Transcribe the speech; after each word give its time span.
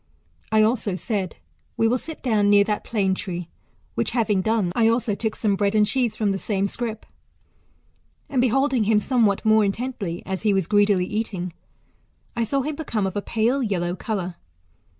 1 0.49 0.63
also 0.63 0.95
said. 0.95 1.35
We 1.77 1.87
will 1.87 1.99
sit 1.99 2.23
down 2.23 2.49
near 2.49 2.65
thslt 2.65 2.83
plane 2.83 3.13
tree; 3.13 3.49
which 3.93 4.09
having 4.17 4.41
done, 4.41 4.71
I 4.75 4.87
also 4.87 5.13
took 5.13 5.35
some 5.35 5.55
bread 5.55 5.75
and 5.75 5.85
cheese 5.85 6.15
from 6.15 6.31
the 6.31 6.39
same 6.39 6.65
scrip. 6.65 7.05
And 8.27 8.41
beholdifg 8.41 8.85
him 8.85 8.97
somewhat 8.97 9.45
more 9.45 9.63
intently, 9.63 10.23
as 10.25 10.41
he 10.41 10.55
was 10.55 10.65
greedily 10.65 11.05
eating, 11.05 11.53
I 12.35 12.45
saw 12.45 12.61
him 12.63 12.77
become 12.77 13.05
of 13.05 13.15
a 13.15 13.21
pale 13.21 13.61
yellow 13.61 13.95
colour. 13.95 14.37